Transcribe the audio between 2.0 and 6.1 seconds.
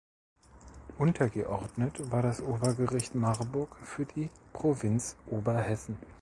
war das Obergericht Marburg für die Provinz Oberhessen.